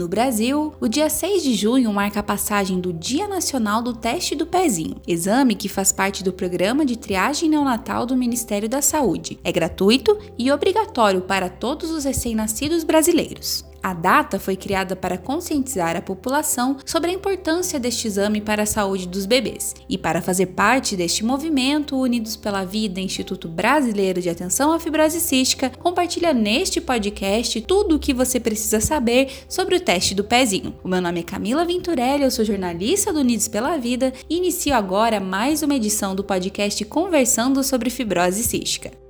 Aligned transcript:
No 0.00 0.08
Brasil, 0.08 0.72
o 0.80 0.88
dia 0.88 1.10
6 1.10 1.42
de 1.42 1.54
junho 1.54 1.92
marca 1.92 2.20
a 2.20 2.22
passagem 2.22 2.80
do 2.80 2.90
Dia 2.90 3.28
Nacional 3.28 3.82
do 3.82 3.92
Teste 3.92 4.34
do 4.34 4.46
Pezinho, 4.46 4.96
exame 5.06 5.54
que 5.54 5.68
faz 5.68 5.92
parte 5.92 6.24
do 6.24 6.32
programa 6.32 6.86
de 6.86 6.96
triagem 6.96 7.50
neonatal 7.50 8.06
do 8.06 8.16
Ministério 8.16 8.66
da 8.66 8.80
Saúde. 8.80 9.38
É 9.44 9.52
gratuito 9.52 10.18
e 10.38 10.50
obrigatório 10.50 11.20
para 11.20 11.50
todos 11.50 11.90
os 11.90 12.04
recém-nascidos 12.04 12.82
brasileiros. 12.82 13.62
A 13.82 13.94
data 13.94 14.38
foi 14.38 14.56
criada 14.56 14.94
para 14.94 15.16
conscientizar 15.16 15.96
a 15.96 16.02
população 16.02 16.76
sobre 16.84 17.10
a 17.10 17.14
importância 17.14 17.80
deste 17.80 18.06
exame 18.06 18.40
para 18.40 18.64
a 18.64 18.66
saúde 18.66 19.08
dos 19.08 19.24
bebês. 19.24 19.74
E 19.88 19.96
para 19.96 20.20
fazer 20.20 20.46
parte 20.46 20.96
deste 20.96 21.24
movimento, 21.24 21.96
Unidos 21.96 22.36
pela 22.36 22.64
Vida, 22.64 23.00
Instituto 23.00 23.48
Brasileiro 23.48 24.20
de 24.20 24.28
Atenção 24.28 24.72
à 24.72 24.78
Fibrose 24.78 25.20
Cística, 25.20 25.70
compartilha 25.78 26.34
neste 26.34 26.80
podcast 26.80 27.60
tudo 27.62 27.96
o 27.96 27.98
que 27.98 28.12
você 28.12 28.38
precisa 28.38 28.80
saber 28.80 29.30
sobre 29.48 29.76
o 29.76 29.80
teste 29.80 30.14
do 30.14 30.24
pezinho. 30.24 30.74
O 30.84 30.88
meu 30.88 31.00
nome 31.00 31.20
é 31.20 31.24
Camila 31.24 31.64
Venturelli, 31.64 32.24
eu 32.24 32.30
sou 32.30 32.44
jornalista 32.44 33.12
do 33.12 33.20
Unidos 33.20 33.48
pela 33.48 33.78
Vida 33.78 34.12
e 34.28 34.36
inicio 34.36 34.74
agora 34.74 35.20
mais 35.20 35.62
uma 35.62 35.74
edição 35.74 36.14
do 36.14 36.24
podcast 36.24 36.84
Conversando 36.84 37.62
sobre 37.64 37.88
Fibrose 37.88 38.42
Cística. 38.42 39.09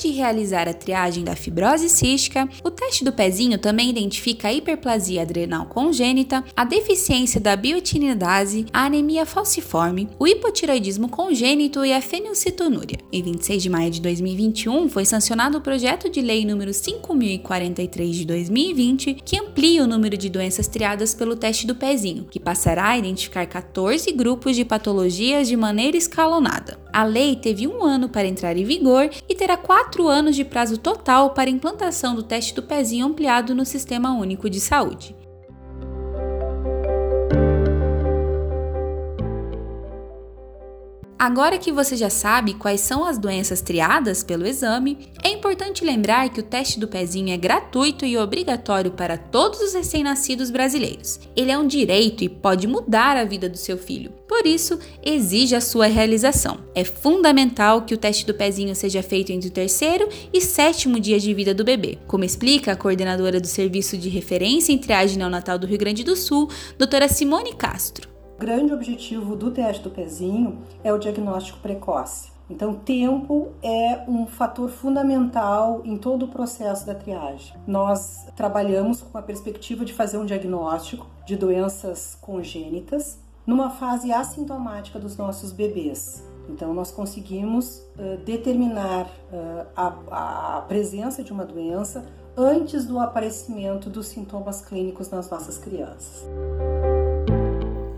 De 0.00 0.10
realizar 0.10 0.68
a 0.68 0.74
triagem 0.74 1.22
da 1.22 1.36
fibrose 1.36 1.88
cística, 1.88 2.48
o 2.64 2.70
teste 2.70 3.04
do 3.04 3.12
pezinho 3.12 3.58
também 3.58 3.90
identifica 3.90 4.48
a 4.48 4.52
hiperplasia 4.52 5.22
adrenal 5.22 5.66
congênita, 5.66 6.42
a 6.56 6.64
deficiência 6.64 7.40
da 7.40 7.54
biotinidase, 7.54 8.66
a 8.72 8.86
anemia 8.86 9.26
falciforme, 9.26 10.08
o 10.18 10.26
hipotiroidismo 10.26 11.08
congênito 11.08 11.84
e 11.84 11.92
a 11.92 12.00
fenilcetonúria. 12.00 12.98
Em 13.12 13.22
26 13.22 13.62
de 13.62 13.68
maio 13.68 13.90
de 13.90 14.00
2021, 14.00 14.88
foi 14.88 15.04
sancionado 15.04 15.58
o 15.58 15.60
projeto 15.60 16.08
de 16.08 16.20
lei 16.20 16.44
número 16.44 16.72
5043 16.72 18.16
de 18.16 18.24
2020, 18.24 19.14
que 19.24 19.38
amplia 19.38 19.84
o 19.84 19.86
número 19.86 20.16
de 20.16 20.28
doenças 20.28 20.66
triadas 20.66 21.14
pelo 21.14 21.36
teste 21.36 21.66
do 21.66 21.74
pezinho, 21.74 22.26
que 22.30 22.40
passará 22.40 22.88
a 22.88 22.98
identificar 22.98 23.46
14 23.46 24.10
grupos 24.12 24.56
de 24.56 24.64
patologias 24.64 25.48
de 25.48 25.56
maneira 25.56 25.96
escalonada. 25.96 26.78
A 26.92 27.04
lei 27.04 27.36
teve 27.36 27.66
um 27.66 27.84
ano 27.84 28.08
para 28.08 28.26
entrar 28.26 28.56
em 28.56 28.64
vigor 28.64 29.10
e 29.28 29.34
terá 29.34 29.56
quatro 29.56 29.89
anos 30.08 30.36
de 30.36 30.44
prazo 30.44 30.78
total 30.78 31.30
para 31.30 31.50
implantação 31.50 32.14
do 32.14 32.22
teste 32.22 32.54
do 32.54 32.62
pezinho 32.62 33.06
ampliado 33.06 33.54
no 33.54 33.64
Sistema 33.66 34.12
Único 34.12 34.48
de 34.48 34.60
Saúde. 34.60 35.19
Agora 41.20 41.58
que 41.58 41.70
você 41.70 41.96
já 41.96 42.08
sabe 42.08 42.54
quais 42.54 42.80
são 42.80 43.04
as 43.04 43.18
doenças 43.18 43.60
triadas 43.60 44.22
pelo 44.22 44.46
exame, 44.46 45.10
é 45.22 45.28
importante 45.28 45.84
lembrar 45.84 46.30
que 46.30 46.40
o 46.40 46.42
teste 46.42 46.80
do 46.80 46.88
pezinho 46.88 47.30
é 47.30 47.36
gratuito 47.36 48.06
e 48.06 48.16
obrigatório 48.16 48.92
para 48.92 49.18
todos 49.18 49.60
os 49.60 49.74
recém-nascidos 49.74 50.50
brasileiros. 50.50 51.20
Ele 51.36 51.50
é 51.50 51.58
um 51.58 51.66
direito 51.66 52.24
e 52.24 52.28
pode 52.30 52.66
mudar 52.66 53.18
a 53.18 53.24
vida 53.24 53.50
do 53.50 53.58
seu 53.58 53.76
filho. 53.76 54.12
Por 54.26 54.46
isso, 54.46 54.78
exige 55.04 55.54
a 55.54 55.60
sua 55.60 55.88
realização. 55.88 56.60
É 56.74 56.84
fundamental 56.84 57.82
que 57.82 57.92
o 57.92 57.98
teste 57.98 58.24
do 58.24 58.32
pezinho 58.32 58.74
seja 58.74 59.02
feito 59.02 59.30
entre 59.30 59.50
o 59.50 59.52
terceiro 59.52 60.08
e 60.32 60.40
sétimo 60.40 60.98
dia 60.98 61.20
de 61.20 61.34
vida 61.34 61.52
do 61.52 61.64
bebê, 61.64 61.98
como 62.06 62.24
explica 62.24 62.72
a 62.72 62.76
coordenadora 62.76 63.38
do 63.38 63.46
Serviço 63.46 63.98
de 63.98 64.08
Referência 64.08 64.72
em 64.72 64.78
Triagem 64.78 65.18
Neonatal 65.18 65.58
do 65.58 65.66
Rio 65.66 65.76
Grande 65.76 66.02
do 66.02 66.16
Sul, 66.16 66.48
doutora 66.78 67.08
Simone 67.08 67.52
Castro 67.52 68.08
grande 68.40 68.72
objetivo 68.72 69.36
do 69.36 69.50
teste 69.50 69.82
do 69.82 69.90
pezinho 69.90 70.62
é 70.82 70.90
o 70.90 70.98
diagnóstico 70.98 71.58
precoce. 71.58 72.32
Então, 72.48 72.72
tempo 72.74 73.52
é 73.62 74.02
um 74.08 74.26
fator 74.26 74.70
fundamental 74.70 75.82
em 75.84 75.98
todo 75.98 76.24
o 76.24 76.28
processo 76.28 76.86
da 76.86 76.94
triagem. 76.94 77.54
Nós 77.66 78.26
trabalhamos 78.34 79.02
com 79.02 79.18
a 79.18 79.22
perspectiva 79.22 79.84
de 79.84 79.92
fazer 79.92 80.16
um 80.16 80.24
diagnóstico 80.24 81.06
de 81.26 81.36
doenças 81.36 82.16
congênitas 82.18 83.20
numa 83.46 83.68
fase 83.68 84.10
assintomática 84.10 84.98
dos 84.98 85.18
nossos 85.18 85.52
bebês. 85.52 86.24
Então, 86.48 86.72
nós 86.72 86.90
conseguimos 86.90 87.86
uh, 87.98 88.24
determinar 88.24 89.04
uh, 89.04 89.66
a, 89.76 90.56
a 90.56 90.62
presença 90.62 91.22
de 91.22 91.30
uma 91.30 91.44
doença 91.44 92.06
antes 92.36 92.86
do 92.86 92.98
aparecimento 92.98 93.90
dos 93.90 94.06
sintomas 94.06 94.62
clínicos 94.62 95.10
nas 95.10 95.30
nossas 95.30 95.58
crianças. 95.58 96.26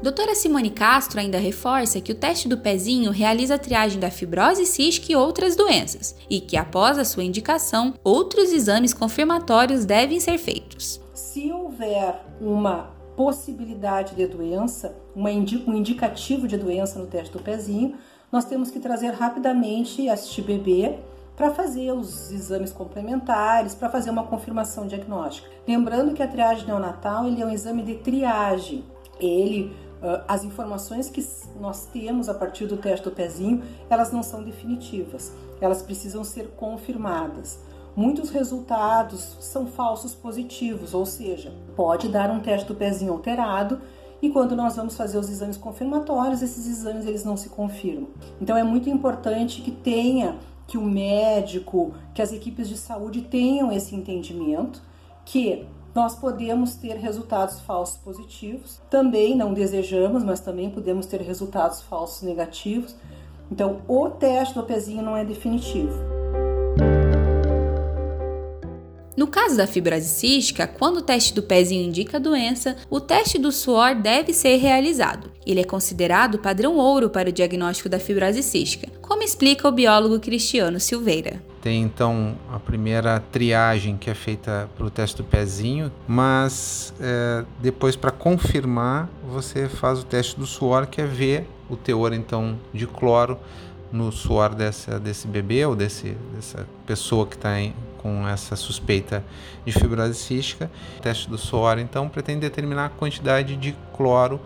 Doutora 0.00 0.32
Simone 0.36 0.70
Castro 0.70 1.18
ainda 1.18 1.38
reforça 1.38 2.00
que 2.00 2.12
o 2.12 2.14
teste 2.14 2.48
do 2.48 2.56
pezinho 2.56 3.10
realiza 3.10 3.56
a 3.56 3.58
triagem 3.58 3.98
da 3.98 4.12
fibrose 4.12 4.64
cística 4.64 5.12
e 5.12 5.16
outras 5.16 5.56
doenças, 5.56 6.14
e 6.30 6.40
que 6.40 6.56
após 6.56 6.98
a 6.98 7.04
sua 7.04 7.24
indicação, 7.24 7.94
outros 8.04 8.52
exames 8.52 8.94
confirmatórios 8.94 9.84
devem 9.84 10.20
ser 10.20 10.38
feitos. 10.38 11.00
Se 11.12 11.50
houver 11.50 12.24
uma 12.40 12.90
possibilidade 13.16 14.14
de 14.14 14.24
doença, 14.28 14.94
indi 15.16 15.64
um 15.66 15.74
indicativo 15.74 16.46
de 16.46 16.56
doença 16.56 17.00
no 17.00 17.06
teste 17.06 17.32
do 17.32 17.42
pezinho, 17.42 17.96
nós 18.30 18.44
temos 18.44 18.70
que 18.70 18.78
trazer 18.78 19.10
rapidamente 19.10 20.06
este 20.06 20.40
bebê 20.40 20.96
para 21.36 21.50
fazer 21.50 21.90
os 21.92 22.30
exames 22.30 22.72
complementares, 22.72 23.74
para 23.74 23.88
fazer 23.88 24.10
uma 24.10 24.22
confirmação 24.22 24.86
diagnóstica. 24.86 25.48
Lembrando 25.66 26.14
que 26.14 26.22
a 26.22 26.28
triagem 26.28 26.66
neonatal 26.66 27.26
ele 27.26 27.42
é 27.42 27.46
um 27.46 27.50
exame 27.50 27.82
de 27.82 27.96
triagem. 27.96 28.84
Ele 29.20 29.74
as 30.26 30.44
informações 30.44 31.08
que 31.10 31.24
nós 31.60 31.86
temos 31.86 32.28
a 32.28 32.34
partir 32.34 32.66
do 32.66 32.76
teste 32.76 33.04
do 33.04 33.10
pezinho, 33.10 33.62
elas 33.90 34.12
não 34.12 34.22
são 34.22 34.42
definitivas, 34.42 35.32
elas 35.60 35.82
precisam 35.82 36.22
ser 36.24 36.48
confirmadas. 36.56 37.58
Muitos 37.96 38.30
resultados 38.30 39.36
são 39.40 39.66
falsos 39.66 40.14
positivos, 40.14 40.94
ou 40.94 41.04
seja, 41.04 41.52
pode 41.74 42.08
dar 42.08 42.30
um 42.30 42.38
teste 42.38 42.68
do 42.68 42.74
pezinho 42.74 43.12
alterado 43.12 43.80
e 44.20 44.30
quando 44.30 44.56
nós 44.56 44.76
vamos 44.76 44.96
fazer 44.96 45.18
os 45.18 45.28
exames 45.28 45.56
confirmatórios, 45.56 46.42
esses 46.42 46.66
exames 46.66 47.06
eles 47.06 47.24
não 47.24 47.36
se 47.36 47.48
confirmam. 47.48 48.08
Então 48.40 48.56
é 48.56 48.62
muito 48.62 48.88
importante 48.88 49.62
que 49.62 49.70
tenha 49.70 50.36
que 50.66 50.76
o 50.76 50.82
médico, 50.82 51.94
que 52.14 52.20
as 52.20 52.32
equipes 52.32 52.68
de 52.68 52.76
saúde 52.76 53.22
tenham 53.22 53.72
esse 53.72 53.94
entendimento 53.94 54.82
que 55.24 55.66
nós 55.98 56.14
podemos 56.14 56.76
ter 56.76 56.94
resultados 56.94 57.58
falsos 57.58 57.96
positivos. 57.96 58.80
Também 58.88 59.36
não 59.36 59.52
desejamos, 59.52 60.22
mas 60.22 60.38
também 60.38 60.70
podemos 60.70 61.06
ter 61.06 61.20
resultados 61.20 61.82
falsos 61.82 62.22
negativos. 62.22 62.94
Então, 63.50 63.82
o 63.88 64.08
teste 64.08 64.54
do 64.54 64.62
pezinho 64.62 65.02
não 65.02 65.16
é 65.16 65.24
definitivo. 65.24 65.92
No 69.16 69.26
caso 69.26 69.56
da 69.56 69.66
fibrose 69.66 70.08
cística, 70.08 70.68
quando 70.68 70.98
o 70.98 71.02
teste 71.02 71.34
do 71.34 71.42
pezinho 71.42 71.88
indica 71.88 72.18
a 72.18 72.20
doença, 72.20 72.76
o 72.88 73.00
teste 73.00 73.36
do 73.36 73.50
suor 73.50 73.96
deve 73.96 74.32
ser 74.32 74.56
realizado. 74.58 75.32
Ele 75.44 75.60
é 75.60 75.64
considerado 75.64 76.38
padrão 76.38 76.76
ouro 76.76 77.10
para 77.10 77.28
o 77.28 77.32
diagnóstico 77.32 77.88
da 77.88 77.98
fibrose 77.98 78.44
cística, 78.44 78.88
como 79.02 79.24
explica 79.24 79.66
o 79.66 79.72
biólogo 79.72 80.20
Cristiano 80.20 80.78
Silveira. 80.78 81.42
Tem 81.60 81.82
então 81.82 82.36
a 82.52 82.58
primeira 82.58 83.20
triagem 83.32 83.96
que 83.96 84.08
é 84.08 84.14
feita 84.14 84.68
pelo 84.76 84.90
teste 84.90 85.16
do 85.16 85.24
pezinho, 85.24 85.90
mas 86.06 86.94
é, 87.00 87.44
depois 87.60 87.96
para 87.96 88.10
confirmar 88.10 89.08
você 89.28 89.68
faz 89.68 90.00
o 90.00 90.04
teste 90.04 90.38
do 90.38 90.46
suor, 90.46 90.86
que 90.86 91.00
é 91.00 91.06
ver 91.06 91.48
o 91.68 91.76
teor 91.76 92.12
então 92.12 92.56
de 92.72 92.86
cloro 92.86 93.38
no 93.92 94.12
suor 94.12 94.54
dessa, 94.54 94.98
desse 94.98 95.26
bebê 95.26 95.64
ou 95.64 95.74
desse, 95.74 96.16
dessa 96.34 96.66
pessoa 96.86 97.26
que 97.26 97.34
está 97.34 97.50
com 97.98 98.26
essa 98.26 98.56
suspeita 98.56 99.24
de 99.64 99.72
fibrose 99.72 100.14
cística. 100.14 100.70
O 100.98 101.02
teste 101.02 101.28
do 101.28 101.36
suor, 101.36 101.78
então, 101.78 102.08
pretende 102.08 102.40
determinar 102.40 102.86
a 102.86 102.88
quantidade 102.88 103.56
de 103.56 103.76
cloro 103.94 104.40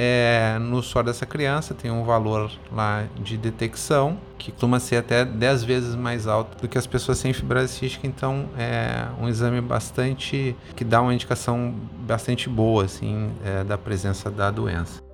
é, 0.00 0.56
no 0.60 0.80
suor 0.80 1.02
dessa 1.02 1.26
criança, 1.26 1.74
tem 1.74 1.90
um 1.90 2.04
valor 2.04 2.52
lá 2.70 3.04
de 3.16 3.36
detecção 3.36 4.16
que 4.38 4.52
costuma 4.52 4.78
ser 4.78 4.96
até 4.96 5.24
10 5.24 5.64
vezes 5.64 5.96
mais 5.96 6.28
alto 6.28 6.62
do 6.62 6.68
que 6.68 6.78
as 6.78 6.86
pessoas 6.86 7.18
sem 7.18 7.32
fibrose 7.32 7.72
cística, 7.72 8.06
então 8.06 8.48
é 8.56 9.08
um 9.20 9.28
exame 9.28 9.60
bastante 9.60 10.54
que 10.76 10.84
dá 10.84 11.02
uma 11.02 11.12
indicação 11.12 11.74
bastante 12.06 12.48
boa 12.48 12.84
assim 12.84 13.32
é, 13.44 13.64
da 13.64 13.76
presença 13.76 14.30
da 14.30 14.52
doença. 14.52 15.07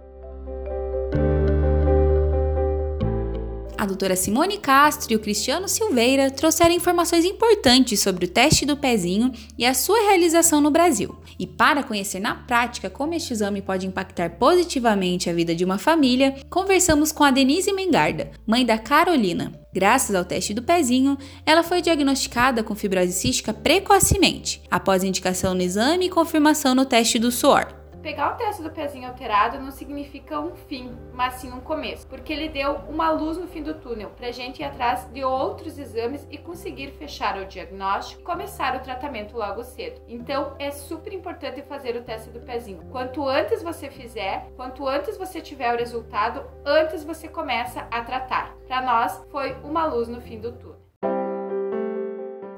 A 3.84 3.86
doutora 3.86 4.16
Simone 4.16 4.58
Castro 4.58 5.12
e 5.12 5.16
o 5.16 5.20
Cristiano 5.20 5.69
Silveira 5.69 6.31
trouxeram 6.31 6.75
informações 6.75 7.25
importantes 7.25 8.00
sobre 8.00 8.25
o 8.25 8.28
teste 8.28 8.64
do 8.64 8.76
pezinho 8.76 9.31
e 9.58 9.66
a 9.66 9.75
sua 9.75 9.98
realização 10.08 10.60
no 10.60 10.70
Brasil. 10.70 11.14
E 11.38 11.46
para 11.46 11.82
conhecer 11.82 12.19
na 12.19 12.34
prática 12.34 12.88
como 12.88 13.12
este 13.12 13.34
exame 13.34 13.60
pode 13.60 13.86
impactar 13.86 14.38
positivamente 14.38 15.28
a 15.28 15.34
vida 15.34 15.54
de 15.54 15.64
uma 15.64 15.76
família, 15.76 16.34
conversamos 16.48 17.12
com 17.12 17.25
a 17.25 17.31
Denise 17.31 17.72
Mengarda, 17.72 18.31
mãe 18.46 18.64
da 18.64 18.78
Carolina. 18.78 19.52
Graças 19.72 20.14
ao 20.14 20.25
teste 20.25 20.54
do 20.54 20.62
pezinho, 20.62 21.19
ela 21.44 21.62
foi 21.62 21.82
diagnosticada 21.82 22.62
com 22.62 22.75
fibrose 22.75 23.12
cística 23.12 23.52
precocemente, 23.52 24.62
após 24.70 25.04
indicação 25.04 25.54
no 25.54 25.62
exame 25.62 26.06
e 26.06 26.10
confirmação 26.10 26.75
no 26.75 26.87
teste 26.87 27.19
do 27.19 27.30
suor. 27.30 27.83
Pegar 28.04 28.34
o 28.34 28.36
teste 28.36 28.62
do 28.62 28.70
pezinho 28.70 29.08
alterado 29.08 29.58
não 29.58 29.70
significa 29.70 30.38
um 30.38 30.54
fim, 30.54 30.94
mas 31.14 31.36
sim 31.36 31.50
um 31.50 31.60
começo, 31.60 32.06
porque 32.06 32.34
ele 32.34 32.50
deu 32.50 32.74
uma 32.86 33.10
luz 33.10 33.38
no 33.38 33.46
fim 33.46 33.62
do 33.62 33.72
túnel 33.72 34.10
pra 34.10 34.30
gente 34.30 34.60
ir 34.60 34.64
atrás 34.64 35.10
de 35.10 35.24
outros 35.24 35.78
exames 35.78 36.26
e 36.30 36.36
conseguir 36.36 36.90
fechar 36.98 37.38
o 37.38 37.46
diagnóstico 37.46 38.20
e 38.20 38.24
começar 38.24 38.76
o 38.76 38.80
tratamento 38.80 39.38
logo 39.38 39.64
cedo. 39.64 40.02
Então 40.06 40.54
é 40.58 40.70
super 40.70 41.14
importante 41.14 41.62
fazer 41.62 41.96
o 41.96 42.02
teste 42.02 42.28
do 42.28 42.40
pezinho. 42.40 42.84
Quanto 42.92 43.26
antes 43.26 43.62
você 43.62 43.88
fizer, 43.88 44.50
quanto 44.54 44.86
antes 44.86 45.16
você 45.16 45.40
tiver 45.40 45.72
o 45.72 45.78
resultado, 45.78 46.44
antes 46.62 47.02
você 47.02 47.26
começa 47.26 47.88
a 47.90 48.02
tratar. 48.02 48.54
Para 48.66 48.82
nós 48.82 49.24
foi 49.30 49.56
uma 49.64 49.86
luz 49.86 50.08
no 50.08 50.20
fim 50.20 50.38
do 50.38 50.52
túnel. 50.52 50.74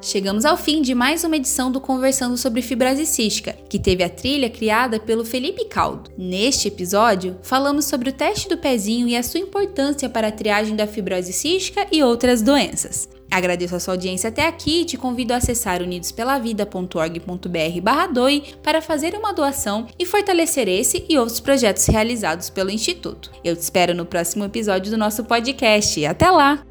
Chegamos 0.06 0.44
ao 0.44 0.56
fim 0.56 0.82
de 0.82 0.94
mais 0.94 1.24
uma 1.24 1.34
edição 1.34 1.68
do 1.68 1.80
Conversando 1.80 2.36
sobre 2.36 2.62
Fibrose 2.62 3.04
Cística, 3.04 3.56
que 3.68 3.76
teve 3.76 4.04
a 4.04 4.08
trilha 4.08 4.48
criada 4.48 5.00
pelo 5.00 5.24
Felipe 5.24 5.64
Caldo. 5.64 6.12
Neste 6.16 6.68
episódio, 6.68 7.36
falamos 7.42 7.86
sobre 7.86 8.10
o 8.10 8.12
teste 8.12 8.48
do 8.48 8.56
pezinho 8.56 9.08
e 9.08 9.16
a 9.16 9.22
sua 9.24 9.40
importância 9.40 10.08
para 10.08 10.28
a 10.28 10.32
triagem 10.32 10.76
da 10.76 10.86
fibrose 10.86 11.32
cística 11.32 11.88
e 11.90 12.04
outras 12.04 12.40
doenças. 12.40 13.08
Agradeço 13.28 13.74
a 13.74 13.80
sua 13.80 13.94
audiência 13.94 14.28
até 14.28 14.46
aqui 14.46 14.82
e 14.82 14.84
te 14.84 14.96
convido 14.96 15.34
a 15.34 15.38
acessar 15.38 15.82
unidospelavida.org.br 15.82 18.12
doe 18.12 18.44
para 18.62 18.80
fazer 18.80 19.16
uma 19.16 19.32
doação 19.32 19.88
e 19.98 20.06
fortalecer 20.06 20.68
esse 20.68 21.04
e 21.08 21.18
outros 21.18 21.40
projetos 21.40 21.84
realizados 21.86 22.48
pelo 22.48 22.70
Instituto. 22.70 23.32
Eu 23.42 23.56
te 23.56 23.62
espero 23.62 23.92
no 23.92 24.06
próximo 24.06 24.44
episódio 24.44 24.92
do 24.92 24.96
nosso 24.96 25.24
podcast. 25.24 26.06
Até 26.06 26.30
lá! 26.30 26.64